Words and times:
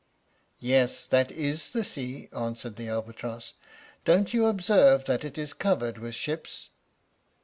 "Yes, 0.59 1.05
that 1.05 1.31
is 1.31 1.69
the 1.69 1.83
sea," 1.83 2.27
answered 2.35 2.75
the 2.75 2.89
albatross. 2.89 3.53
"Don't 4.03 4.33
you 4.33 4.47
observe 4.47 5.05
that 5.05 5.23
it 5.23 5.37
is 5.37 5.53
covered 5.53 5.99
with 5.99 6.15
ships?" 6.15 6.69